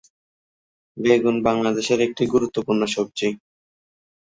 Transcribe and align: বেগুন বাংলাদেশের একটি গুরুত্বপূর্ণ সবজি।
বেগুন 0.97 1.35
বাংলাদেশের 1.47 1.99
একটি 2.07 2.23
গুরুত্বপূর্ণ 2.25 2.81
সবজি। 2.87 3.29